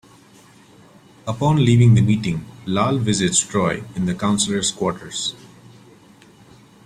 [1.27, 5.35] Upon leaving the meeting, Lal visits Troi in the counselor's quarters.